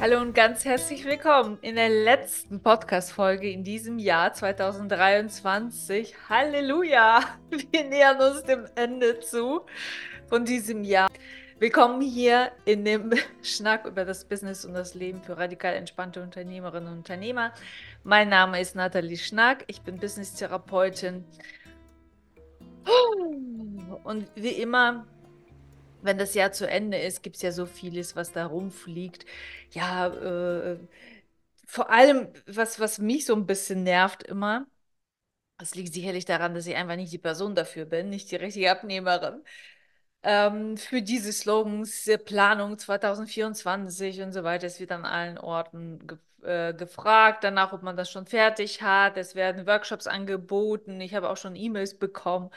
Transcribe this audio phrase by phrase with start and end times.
[0.00, 6.14] Hallo und ganz herzlich willkommen in der letzten Podcast-Folge in diesem Jahr 2023.
[6.26, 7.20] Halleluja!
[7.70, 9.66] Wir nähern uns dem Ende zu
[10.30, 11.10] von diesem Jahr.
[11.58, 16.90] Willkommen hier in dem Schnack über das Business und das Leben für radikal entspannte Unternehmerinnen
[16.90, 17.52] und Unternehmer.
[18.02, 21.26] Mein Name ist Nathalie Schnack, ich bin Business-Therapeutin.
[24.04, 25.06] Und wie immer
[26.02, 29.26] wenn das Jahr zu Ende ist, gibt es ja so vieles, was da rumfliegt.
[29.72, 30.78] Ja, äh,
[31.66, 34.66] vor allem, was, was mich so ein bisschen nervt immer,
[35.58, 38.70] das liegt sicherlich daran, dass ich einfach nicht die Person dafür bin, nicht die richtige
[38.70, 39.42] Abnehmerin.
[40.22, 44.66] Ähm, für diese Slogans, Planung 2024 und so weiter.
[44.66, 49.16] Es wird an allen Orten ge äh, gefragt, danach, ob man das schon fertig hat.
[49.18, 51.00] Es werden Workshops angeboten.
[51.00, 52.50] Ich habe auch schon E-Mails bekommen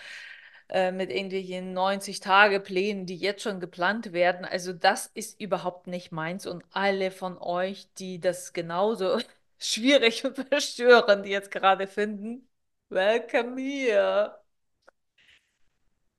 [0.74, 4.46] äh, mit irgendwelchen 90-Tage-Plänen, die jetzt schon geplant werden.
[4.46, 6.48] Also das ist überhaupt nicht meins.
[6.48, 9.20] Und alle von euch, die das genauso
[9.60, 12.48] schwierig und verstörend jetzt gerade finden,
[12.90, 14.40] welcome here.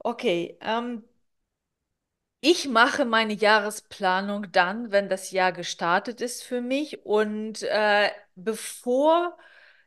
[0.05, 1.03] Okay, ähm,
[2.41, 7.05] ich mache meine Jahresplanung dann, wenn das Jahr gestartet ist für mich.
[7.07, 9.37] Und äh, bevor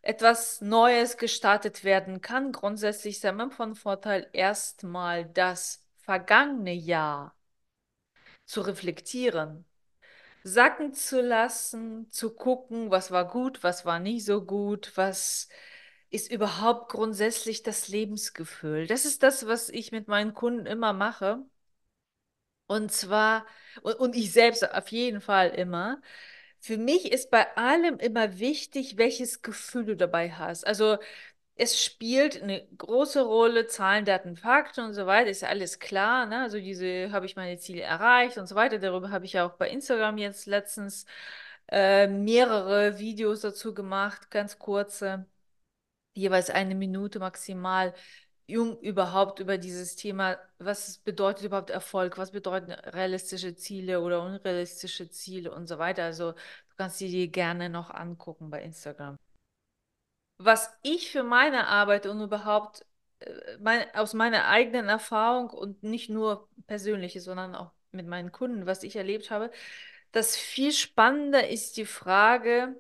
[0.08, 2.54] etwas Neues gestartet werden kann.
[2.54, 7.36] Grundsätzlich ist immer von Vorteil, erstmal das vergangene Jahr
[8.46, 9.66] zu reflektieren,
[10.44, 15.50] sacken zu lassen, zu gucken, was war gut, was war nicht so gut, was
[16.10, 18.88] ist überhaupt grundsätzlich das Lebensgefühl.
[18.88, 21.46] Das ist das, was ich mit meinen Kunden immer mache.
[22.68, 23.46] Und zwar,
[23.82, 26.02] und, und ich selbst auf jeden Fall immer,
[26.60, 30.66] für mich ist bei allem immer wichtig, welches Gefühl du dabei hast.
[30.66, 30.98] Also
[31.56, 36.26] es spielt eine große Rolle, Zahlen, Daten, Fakten und so weiter, ist ja alles klar.
[36.28, 36.42] Ne?
[36.42, 38.80] Also diese habe ich meine Ziele erreicht und so weiter.
[38.80, 41.06] Darüber habe ich ja auch bei Instagram jetzt letztens
[41.70, 45.26] äh, mehrere Videos dazu gemacht, ganz kurze,
[46.16, 47.94] jeweils eine Minute maximal
[48.48, 55.10] jung überhaupt über dieses Thema, was bedeutet überhaupt Erfolg, was bedeuten realistische Ziele oder unrealistische
[55.10, 56.04] Ziele und so weiter.
[56.06, 59.18] Also du kannst die dir gerne noch angucken bei Instagram.
[60.40, 62.86] Was ich für meine Arbeit und überhaupt
[63.20, 68.66] äh, mein, aus meiner eigenen Erfahrung und nicht nur persönliche, sondern auch mit meinen Kunden,
[68.66, 69.52] was ich erlebt habe,
[70.12, 72.76] das viel spannender ist die Frage,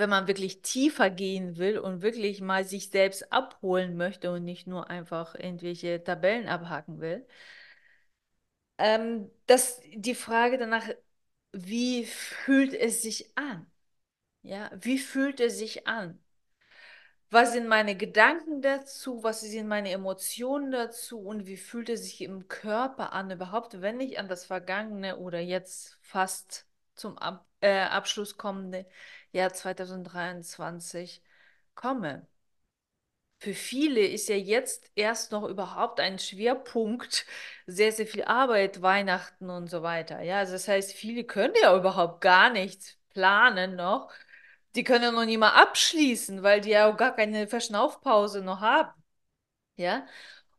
[0.00, 4.66] wenn man wirklich tiefer gehen will und wirklich mal sich selbst abholen möchte und nicht
[4.66, 7.26] nur einfach irgendwelche Tabellen abhaken will,
[8.78, 10.88] ähm, dass die Frage danach,
[11.52, 13.70] wie fühlt es sich an?
[14.42, 16.18] Ja, wie fühlt es sich an?
[17.30, 19.22] Was sind meine Gedanken dazu?
[19.22, 21.20] Was sind meine Emotionen dazu?
[21.20, 25.38] Und wie fühlt es sich im Körper an, überhaupt, wenn ich an das Vergangene oder
[25.38, 26.66] jetzt fast
[26.96, 28.86] zum Ab äh, Abschluss kommende
[29.32, 31.22] Jahr 2023
[31.74, 32.26] komme.
[33.38, 37.24] Für viele ist ja jetzt erst noch überhaupt ein Schwerpunkt,
[37.66, 40.20] sehr, sehr viel Arbeit, Weihnachten und so weiter.
[40.20, 44.10] Ja, also das heißt, viele können ja überhaupt gar nichts planen noch.
[44.74, 48.60] Die können ja noch nie mal abschließen, weil die ja auch gar keine Verschnaufpause noch
[48.60, 48.92] haben.
[49.76, 50.06] Ja,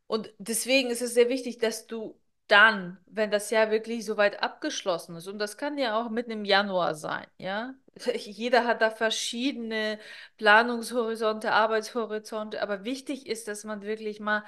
[0.08, 2.21] und deswegen ist es sehr wichtig, dass du
[2.52, 6.46] dann, wenn das Jahr wirklich soweit abgeschlossen ist, und das kann ja auch mitten im
[6.46, 7.76] Januar sein, ja,
[8.16, 10.00] jeder hat da verschiedene
[10.38, 14.44] Planungshorizonte, Arbeitshorizonte, aber wichtig ist, dass man wirklich mal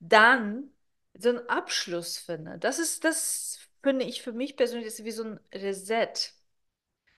[0.00, 0.70] dann
[1.14, 2.64] so einen Abschluss findet.
[2.64, 6.32] Das ist, das finde ich für mich persönlich, ist wie so ein Reset.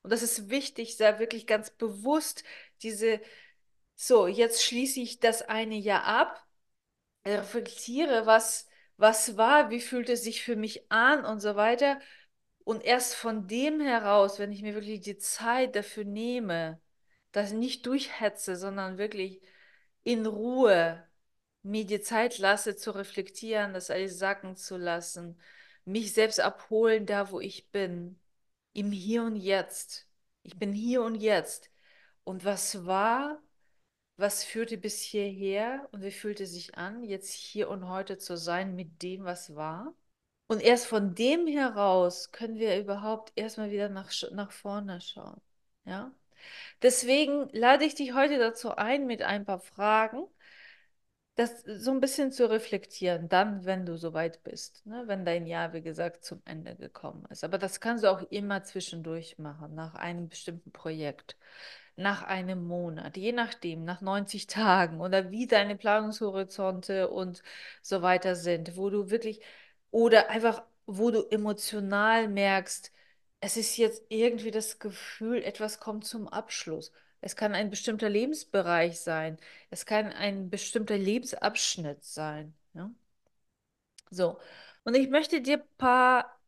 [0.03, 2.45] Und das ist wichtig, da wirklich ganz bewusst
[2.83, 3.21] diese,
[3.97, 6.47] so, jetzt schließe ich das eine Jahr ab,
[7.27, 8.69] reflektiere, was,
[9.01, 12.01] was war, wie fühlt es sich für mich an und so weiter
[12.65, 16.81] und erst von dem heraus, wenn ich mir wirklich die Zeit dafür nehme,
[17.33, 19.43] das nicht durchhetze, sondern wirklich
[20.03, 21.07] in Ruhe
[21.63, 25.41] mir die Zeit lasse zu reflektieren, das alles sacken zu lassen,
[25.85, 28.21] mich selbst abholen da, wo ich bin,
[28.73, 30.07] im Hier und Jetzt.
[30.43, 31.71] Ich bin hier und jetzt.
[32.25, 33.43] Und was war,
[34.21, 38.77] was führte bis hierher und wie fühlte sich an, jetzt hier und heute zu sein
[38.77, 39.95] mit dem, was war?
[40.47, 45.41] Und erst von dem heraus können wir überhaupt erstmal wieder nach, nach vorne schauen.
[45.85, 46.13] Ja?
[46.83, 50.27] Deswegen lade ich dich heute dazu ein mit ein paar Fragen,
[51.37, 55.05] das so ein bisschen zu reflektieren, dann, wenn du soweit bist, ne?
[55.07, 57.45] wenn dein Jahr, wie gesagt, zum Ende gekommen ist.
[57.45, 61.37] Aber das kannst du auch immer zwischendurch machen, nach einem bestimmten Projekt,
[61.97, 67.43] nach einem Monat, je nachdem, nach 90 Tagen oder wie deine Planungshorizonte und
[67.83, 69.41] so weiter sind, wo du wirklich
[69.91, 72.93] oder einfach, wo du emotional merkst,
[73.41, 76.93] es ist jetzt irgendwie das Gefühl, etwas kommt zum Abschluss.
[77.21, 79.39] Es kann ein bestimmter Lebensbereich sein.
[79.71, 82.55] Es kann ein bestimmter Lebensabschnitt sein.
[82.75, 82.91] Ja?
[84.11, 84.39] So.
[84.85, 86.39] Und ich möchte dir ein paar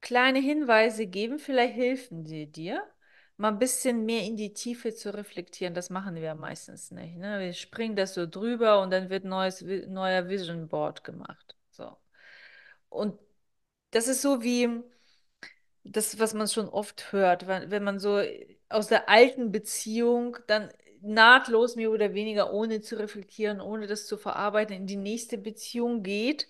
[0.00, 1.38] kleine Hinweise geben.
[1.38, 2.82] Vielleicht helfen sie dir,
[3.42, 5.74] mal ein bisschen mehr in die Tiefe zu reflektieren.
[5.74, 7.16] Das machen wir meistens nicht.
[7.16, 7.40] Ne?
[7.40, 11.56] Wir springen das so drüber und dann wird neues, neuer Vision Board gemacht.
[11.72, 11.96] So.
[12.88, 13.18] Und
[13.90, 14.68] das ist so wie
[15.82, 18.22] das, was man schon oft hört, wenn, wenn man so
[18.68, 24.18] aus der alten Beziehung dann nahtlos mehr oder weniger, ohne zu reflektieren, ohne das zu
[24.18, 26.46] verarbeiten, in die nächste Beziehung geht.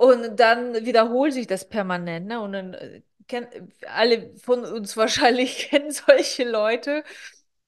[0.00, 2.26] Und dann wiederholt sich das permanent.
[2.26, 2.40] Ne?
[2.40, 7.04] Und dann äh, kennen alle von uns wahrscheinlich kennen solche Leute,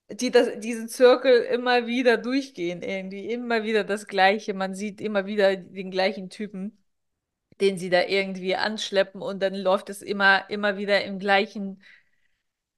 [0.09, 3.29] die das, diesen Zirkel immer wieder durchgehen, irgendwie.
[3.31, 4.55] Immer wieder das Gleiche.
[4.55, 6.79] Man sieht immer wieder den gleichen Typen
[7.61, 11.81] den sie da irgendwie anschleppen und dann läuft es immer, immer wieder im gleichen,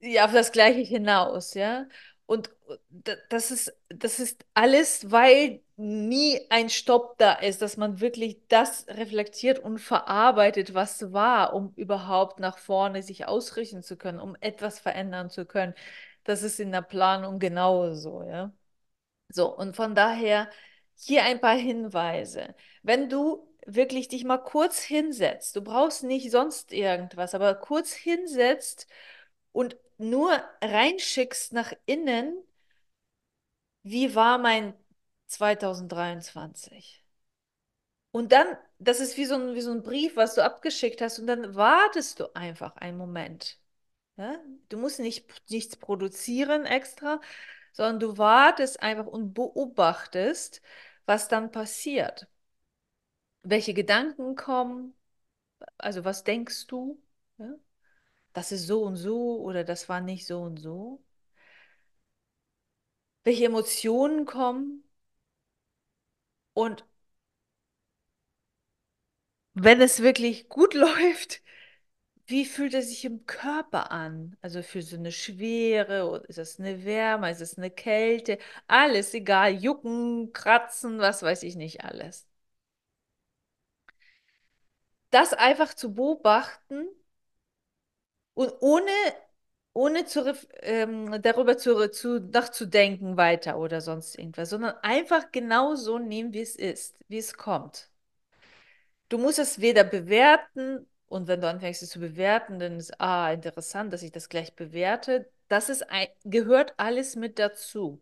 [0.01, 1.87] ja, auf das Gleiche hinaus, ja.
[2.25, 2.51] Und
[3.29, 8.87] das ist, das ist alles, weil nie ein Stopp da ist, dass man wirklich das
[8.87, 14.79] reflektiert und verarbeitet, was war, um überhaupt nach vorne sich ausrichten zu können, um etwas
[14.79, 15.73] verändern zu können.
[16.23, 18.53] Das ist in der Planung genauso, ja.
[19.29, 20.49] So, und von daher
[20.95, 22.55] hier ein paar Hinweise.
[22.83, 28.87] Wenn du wirklich dich mal kurz hinsetzt, du brauchst nicht sonst irgendwas, aber kurz hinsetzt
[29.51, 30.31] und nur
[30.61, 32.35] reinschickst nach innen,
[33.83, 34.73] wie war mein
[35.27, 37.05] 2023?
[38.11, 38.47] Und dann,
[38.79, 41.55] das ist wie so ein, wie so ein Brief, was du abgeschickt hast, und dann
[41.55, 43.59] wartest du einfach einen Moment.
[44.17, 44.39] Ja?
[44.69, 47.19] Du musst nicht, nichts produzieren extra,
[47.73, 50.61] sondern du wartest einfach und beobachtest,
[51.05, 52.27] was dann passiert.
[53.43, 54.93] Welche Gedanken kommen,
[55.77, 57.01] also was denkst du?
[57.37, 57.55] Ja?
[58.33, 61.03] Das ist so und so oder das war nicht so und so.
[63.25, 64.84] Welche Emotionen kommen
[66.55, 66.85] und
[69.53, 71.41] wenn es wirklich gut läuft,
[72.27, 74.37] wie fühlt es sich im Körper an?
[74.41, 78.39] Also für so eine Schwere, ist es eine Wärme, ist es eine Kälte?
[78.67, 82.27] Alles egal, jucken, kratzen, was weiß ich nicht alles.
[85.09, 86.85] Das einfach zu beobachten
[88.33, 88.91] und ohne,
[89.75, 95.99] ohne zu, ähm, darüber zu, zu, nachzudenken weiter oder sonst irgendwas, sondern einfach genau so
[95.99, 97.89] nehmen, wie es ist, wie es kommt.
[99.09, 103.31] Du musst es weder bewerten und wenn du anfängst es zu bewerten, dann ist, ah,
[103.31, 105.29] interessant, dass ich das gleich bewerte.
[105.47, 108.01] Das ist ein, gehört alles mit dazu.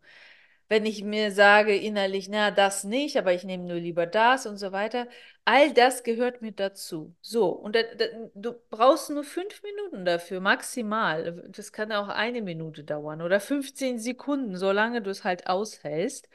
[0.69, 4.57] Wenn ich mir sage innerlich, na, das nicht, aber ich nehme nur lieber das und
[4.57, 5.07] so weiter,
[5.45, 7.15] all das gehört mit dazu.
[7.21, 11.44] So, und da, da, du brauchst nur fünf Minuten dafür, maximal.
[11.50, 16.30] Das kann auch eine Minute dauern oder 15 Sekunden, solange du es halt aushältst.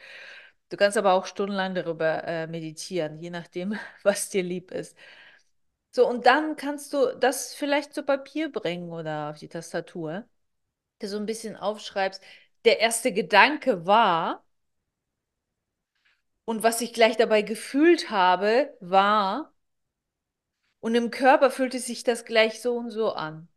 [0.69, 4.97] Du kannst aber auch stundenlang darüber äh, meditieren, je nachdem, was dir lieb ist.
[5.91, 10.29] So, und dann kannst du das vielleicht zu Papier bringen oder auf die Tastatur,
[11.01, 12.23] du so ein bisschen aufschreibst.
[12.69, 14.45] Der erste Gedanke war,
[16.45, 19.55] und was ich gleich dabei gefühlt habe, war,
[20.81, 23.49] und im Körper fühlte sich das gleich so und so an.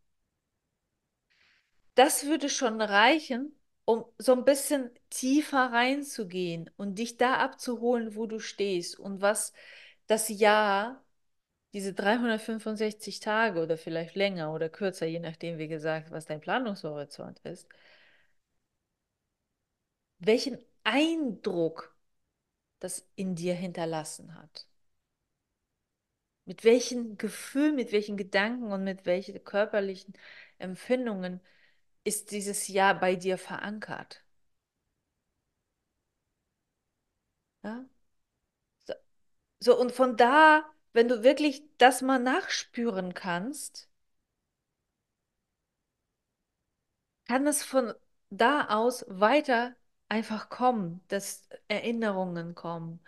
[1.96, 3.54] Das würde schon reichen,
[3.84, 9.52] um so ein bisschen tiefer reinzugehen und dich da abzuholen, wo du stehst und was
[10.08, 11.04] das Jahr
[11.74, 17.40] diese 365 Tage oder vielleicht länger oder kürzer, je nachdem, wie gesagt, was dein Planungshorizont
[17.40, 17.68] ist,
[20.22, 21.96] welchen Eindruck
[22.80, 24.68] das in dir hinterlassen hat.
[26.46, 30.14] Mit welchen Gefühlen, mit welchen Gedanken und mit welchen körperlichen
[30.60, 31.42] Empfindungen
[32.04, 34.24] ist dieses Jahr bei dir verankert?
[37.64, 37.86] Ja?
[38.86, 38.94] So,
[39.60, 43.90] so und von da wenn du wirklich das mal nachspüren kannst,
[47.28, 47.94] kann es von
[48.30, 49.76] da aus weiter
[50.12, 53.00] einfach kommen, dass Erinnerungen kommen,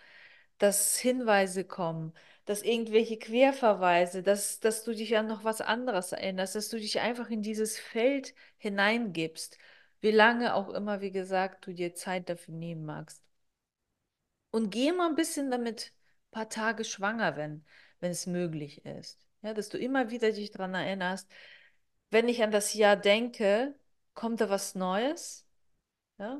[0.59, 2.13] dass Hinweise kommen,
[2.45, 7.01] dass irgendwelche Querverweise, dass, dass du dich an noch was anderes erinnerst, dass du dich
[7.01, 9.57] einfach in dieses Feld hineingibst,
[10.01, 13.23] wie lange auch immer, wie gesagt, du dir Zeit dafür nehmen magst.
[14.51, 15.93] Und geh mal ein bisschen damit
[16.31, 17.65] paar Tage schwanger, wenn,
[17.99, 19.19] wenn es möglich ist.
[19.41, 21.29] Ja, dass du immer wieder dich daran erinnerst,
[22.11, 23.75] wenn ich an das Jahr denke,
[24.13, 25.45] kommt da was Neues?
[26.19, 26.39] Ja?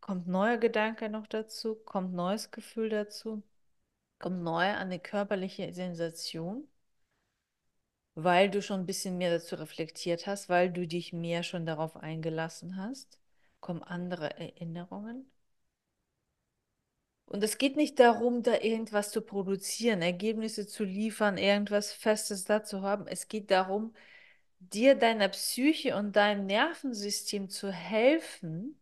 [0.00, 1.76] Kommt neuer Gedanke noch dazu?
[1.76, 3.42] Kommt neues Gefühl dazu?
[4.18, 6.68] Kommt neu an die körperliche Sensation?
[8.14, 11.96] weil du schon ein bisschen mehr dazu reflektiert hast, weil du dich mehr schon darauf
[11.96, 13.18] eingelassen hast,
[13.60, 15.30] kommen andere Erinnerungen.
[17.26, 22.64] Und es geht nicht darum, da irgendwas zu produzieren, Ergebnisse zu liefern, irgendwas Festes da
[22.64, 23.06] zu haben.
[23.06, 23.94] Es geht darum,
[24.58, 28.79] dir deiner Psyche und deinem Nervensystem zu helfen,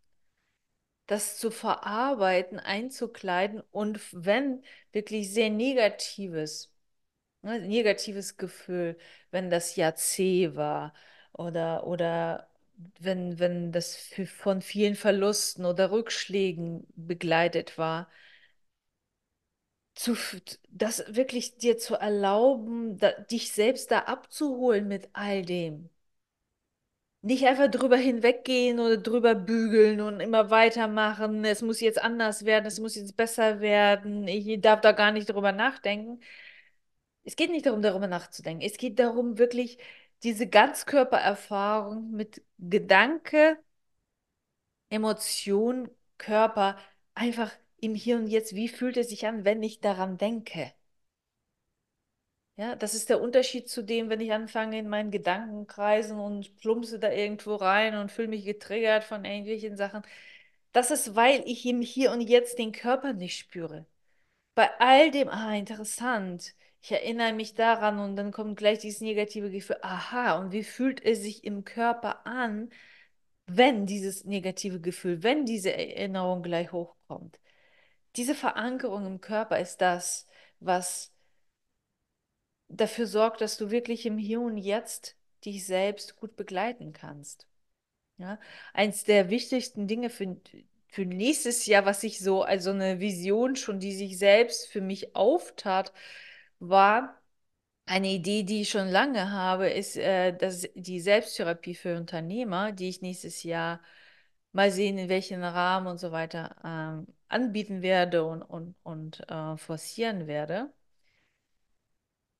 [1.09, 4.63] das zu verarbeiten, einzukleiden und wenn
[4.93, 6.73] wirklich sehr negatives,
[7.43, 8.99] ne, negatives Gefühl,
[9.31, 10.95] wenn das Jahr C war
[11.33, 12.49] oder, oder
[13.01, 18.09] wenn, wenn das von vielen Verlusten oder Rückschlägen begleitet war,
[19.95, 20.17] zu,
[20.71, 25.91] das wirklich dir zu erlauben, da, dich selbst da abzuholen mit all dem
[27.23, 31.45] nicht einfach drüber hinweggehen oder drüber bügeln und immer weitermachen.
[31.45, 34.27] Es muss jetzt anders werden, es muss jetzt besser werden.
[34.29, 36.21] Ich darf da gar nicht drüber nachdenken.
[37.25, 38.65] Es geht nicht darum, darüber nachzudenken.
[38.65, 39.79] Es geht darum, wirklich
[40.23, 43.59] diese Ganzkörpererfahrung mit Gedanke,
[44.91, 46.77] Emotion, Körper
[47.15, 48.55] einfach im Hier und Jetzt.
[48.55, 50.73] Wie fühlt es sich an, wenn ich daran denke?
[52.59, 56.57] Ja, das ist der Unterschied zu dem, wenn ich anfange in meinen Gedanken kreisen und
[56.57, 60.03] plumpse da irgendwo rein und fühle mich getriggert von irgendwelchen Sachen.
[60.73, 63.87] Das ist, weil ich im Hier und Jetzt den Körper nicht spüre.
[64.55, 66.55] Bei all dem, ah, interessant.
[66.83, 69.79] Ich erinnere mich daran und dann kommt gleich dieses negative Gefühl.
[69.83, 72.71] Aha, und wie fühlt es sich im Körper an,
[73.47, 77.41] wenn dieses negative Gefühl, wenn diese Erinnerung gleich hochkommt?
[78.17, 80.27] Diese Verankerung im Körper ist das,
[80.61, 81.13] was
[82.69, 87.47] dafür sorgt, dass du wirklich im Hier und Jetzt dich selbst gut begleiten kannst.
[88.19, 88.41] Ja,
[88.75, 90.37] eins der wichtigsten Dinge für,
[90.89, 95.15] für nächstes Jahr, was ich so, also eine Vision schon, die sich selbst für mich
[95.15, 95.93] auftat,
[96.59, 97.21] war
[97.87, 102.89] eine Idee, die ich schon lange habe, ist äh, dass die Selbsttherapie für Unternehmer, die
[102.89, 103.81] ich nächstes Jahr
[104.53, 109.57] mal sehen, in welchem Rahmen und so weiter ähm, anbieten werde und, und, und äh,
[109.57, 110.73] forcieren werde.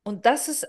[0.09, 0.67] Und das ist,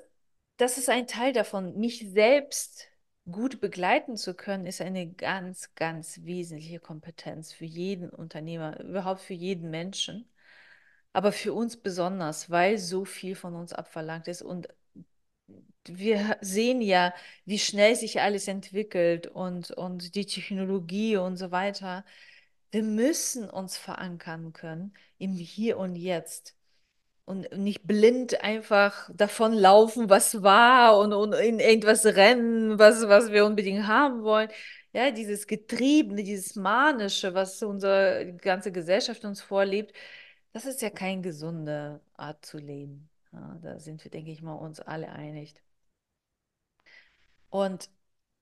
[0.58, 1.80] das ist ein Teil davon.
[1.80, 2.90] Mich selbst
[3.32, 9.34] gut begleiten zu können, ist eine ganz, ganz wesentliche Kompetenz für jeden Unternehmer, überhaupt für
[9.34, 10.30] jeden Menschen.
[11.14, 14.42] Aber für uns besonders, weil so viel von uns abverlangt ist.
[14.42, 14.68] Und
[15.88, 17.14] wir sehen ja,
[17.46, 22.04] wie schnell sich alles entwickelt und, und die Technologie und so weiter.
[22.72, 26.59] Wir müssen uns verankern können im Hier und Jetzt
[27.30, 33.46] und nicht blind einfach davonlaufen, was war und, und in irgendwas rennen, was, was wir
[33.46, 34.50] unbedingt haben wollen.
[34.94, 39.94] Ja, dieses Getriebene, dieses Manische, was unsere ganze Gesellschaft uns vorlebt,
[40.54, 43.10] das ist ja keine gesunde Art zu leben.
[43.32, 45.54] Ja, da sind wir, denke ich mal, uns alle einig.
[47.52, 47.92] Und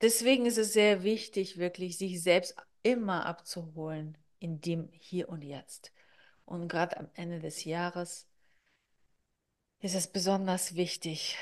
[0.02, 5.92] deswegen ist es sehr wichtig, wirklich sich selbst immer abzuholen in dem Hier und Jetzt.
[6.46, 8.28] Und gerade am Ende des Jahres
[9.80, 11.38] ist es besonders wichtig,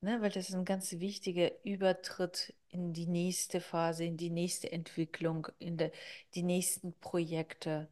[0.00, 0.20] ne?
[0.20, 5.48] weil das ist ein ganz wichtiger Übertritt in die nächste Phase, in die nächste Entwicklung,
[5.58, 5.92] in de,
[6.34, 7.88] die nächsten Projekte.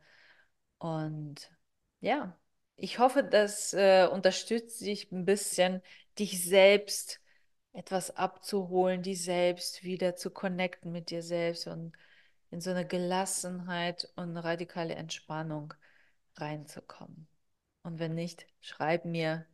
[0.79, 1.51] Und
[2.01, 2.37] ja,
[2.77, 5.83] ich hoffe, das äh, unterstützt dich ein bisschen,
[6.19, 7.21] dich selbst
[7.73, 11.93] etwas abzuholen, dich selbst wieder zu connecten mit dir selbst und
[12.51, 15.75] in so eine Gelassenheit und radikale Entspannung
[16.37, 17.29] reinzukommen.
[17.83, 19.47] Und wenn nicht, schreib mir,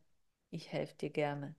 [0.49, 1.55] ich helfe dir gerne.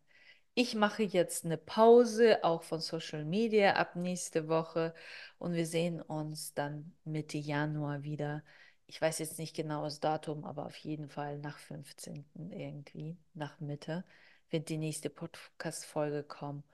[0.55, 4.93] Ich mache jetzt eine Pause, auch von Social Media ab nächste Woche
[5.39, 8.43] und wir sehen uns dann Mitte Januar wieder.
[8.87, 12.25] Ich weiß jetzt nicht genau das Datum, aber auf jeden Fall nach 15.
[12.51, 14.05] irgendwie, nach Mitte,
[14.51, 16.65] wird die nächste Podcast-Folge kommen.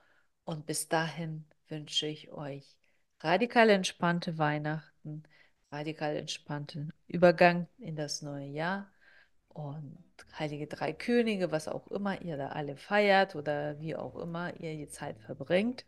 [0.45, 2.77] Und bis dahin wünsche ich euch
[3.19, 5.23] radikal entspannte Weihnachten,
[5.71, 8.89] radikal entspannten Übergang in das neue Jahr
[9.55, 9.97] und
[10.37, 14.75] Heilige Drei Könige, was auch immer ihr da alle feiert oder wie auch immer ihr
[14.75, 15.85] die Zeit verbringt.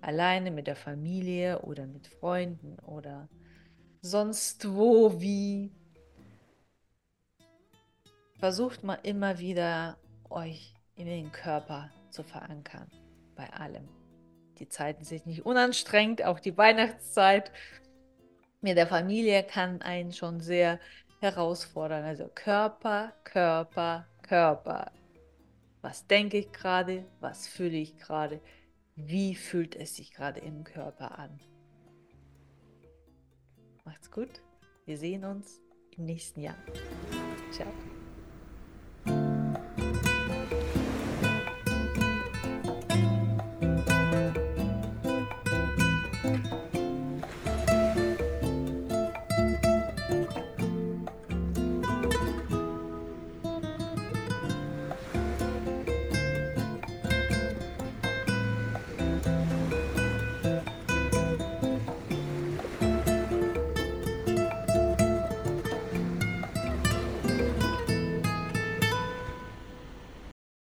[0.00, 3.28] Alleine mit der Familie oder mit Freunden oder
[4.02, 5.70] sonst wo, wie.
[8.38, 9.96] Versucht mal immer wieder
[10.28, 12.90] euch in den Körper zu verankern.
[13.36, 13.88] Bei allem.
[14.58, 17.52] Die Zeiten sind nicht unanstrengend, auch die Weihnachtszeit
[18.62, 20.80] mit der Familie kann einen schon sehr
[21.20, 22.04] herausfordern.
[22.04, 24.92] Also Körper, Körper, Körper.
[25.82, 27.04] Was denke ich gerade?
[27.20, 28.40] Was fühle ich gerade?
[28.96, 31.38] Wie fühlt es sich gerade im Körper an?
[33.84, 34.42] Macht's gut.
[34.84, 35.60] Wir sehen uns
[35.96, 36.56] im nächsten Jahr.
[37.52, 37.72] Ciao.